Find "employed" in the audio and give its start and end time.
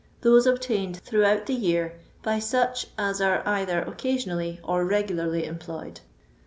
5.45-5.99